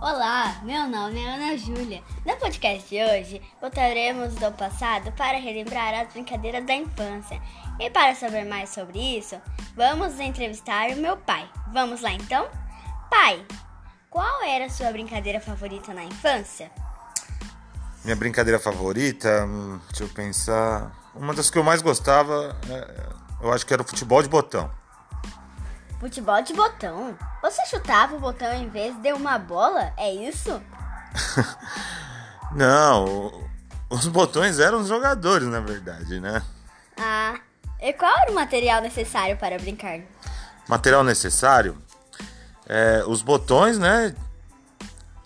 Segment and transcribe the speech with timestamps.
[0.00, 2.04] Olá, meu nome é Ana Júlia.
[2.24, 7.42] No podcast de hoje, voltaremos do passado para relembrar as brincadeiras da infância.
[7.80, 9.34] E para saber mais sobre isso,
[9.74, 11.50] vamos entrevistar o meu pai.
[11.72, 12.46] Vamos lá então?
[13.10, 13.44] Pai,
[14.08, 16.70] qual era a sua brincadeira favorita na infância?
[18.04, 20.92] Minha brincadeira favorita, hum, deixa eu pensar.
[21.12, 23.06] Uma das que eu mais gostava, é,
[23.42, 24.70] eu acho que era o futebol de botão.
[26.00, 27.18] Futebol de botão?
[27.42, 29.92] Você chutava o botão em vez de uma bola?
[29.96, 30.62] É isso?
[32.54, 33.48] Não,
[33.90, 36.40] os botões eram os jogadores, na verdade, né?
[36.96, 37.40] Ah,
[37.80, 40.00] e qual era o material necessário para brincar?
[40.68, 41.76] Material necessário?
[42.66, 44.14] É, os botões, né?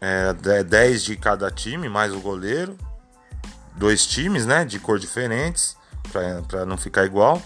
[0.00, 2.78] É, 10 de cada time, mais o goleiro.
[3.74, 4.64] Dois times, né?
[4.64, 5.76] De cor diferentes,
[6.46, 7.42] para não ficar igual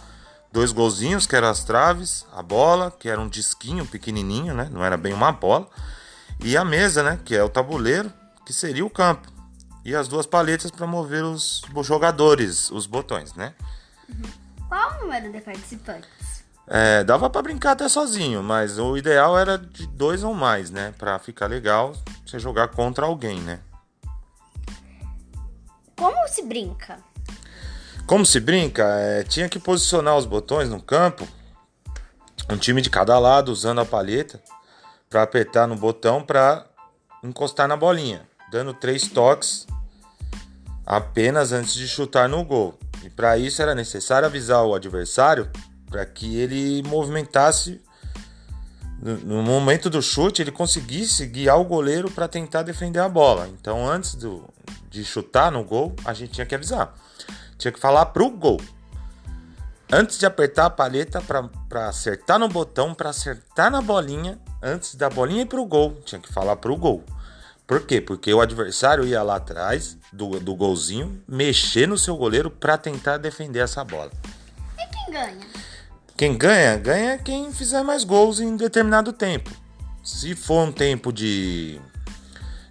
[0.54, 4.68] dois golzinhos, que eram as traves, a bola, que era um disquinho pequenininho, né?
[4.70, 5.68] Não era bem uma bola.
[6.38, 7.18] E a mesa, né?
[7.24, 8.10] Que é o tabuleiro,
[8.46, 9.28] que seria o campo.
[9.84, 13.52] E as duas paletas para mover os jogadores, os botões, né?
[14.68, 16.44] Qual o número de participantes?
[16.68, 20.94] É, dava para brincar até sozinho, mas o ideal era de dois ou mais, né?
[20.96, 21.94] Para ficar legal
[22.24, 23.58] você jogar contra alguém, né?
[25.96, 27.00] Como se brinca?
[28.06, 31.26] Como se brinca, é, tinha que posicionar os botões no campo,
[32.50, 34.40] um time de cada lado usando a palheta
[35.08, 36.66] para apertar no botão para
[37.22, 39.66] encostar na bolinha, dando três toques
[40.84, 42.78] apenas antes de chutar no gol.
[43.02, 45.50] E para isso era necessário avisar o adversário
[45.88, 47.80] para que ele movimentasse
[49.00, 53.48] no momento do chute ele conseguisse guiar o goleiro para tentar defender a bola.
[53.48, 54.44] Então antes do,
[54.88, 56.94] de chutar no gol a gente tinha que avisar.
[57.64, 58.60] Tinha que falar pro gol.
[59.90, 65.08] Antes de apertar a palheta para acertar no botão, para acertar na bolinha, antes da
[65.08, 67.02] bolinha ir pro gol, tinha que falar pro gol.
[67.66, 68.02] Por quê?
[68.02, 73.16] Porque o adversário ia lá atrás do, do golzinho, mexer no seu goleiro para tentar
[73.16, 74.10] defender essa bola.
[74.78, 75.46] E quem ganha?
[76.18, 79.50] Quem ganha, ganha quem fizer mais gols em determinado tempo.
[80.02, 81.80] Se for um tempo de,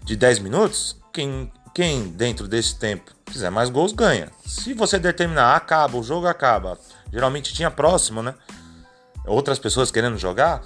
[0.04, 4.30] de 10 minutos, quem quem dentro desse tempo fizer mais gols ganha.
[4.46, 6.78] Se você determinar, acaba, o jogo acaba.
[7.12, 8.36] Geralmente tinha próximo, né?
[9.26, 10.62] Outras pessoas querendo jogar.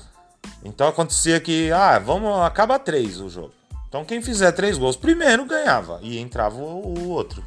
[0.63, 3.53] Então acontecia que, ah, vamos, acaba três o jogo.
[3.87, 7.43] Então quem fizer três gols primeiro ganhava e entrava o, o outro.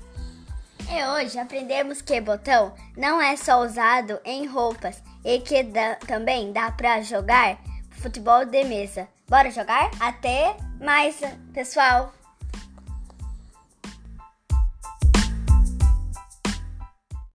[0.89, 6.53] E hoje aprendemos que botão não é só usado em roupas e que dá, também
[6.53, 7.59] dá para jogar
[7.91, 9.07] futebol de mesa.
[9.29, 9.91] Bora jogar?
[10.01, 11.21] Até mais,
[11.53, 12.20] pessoal!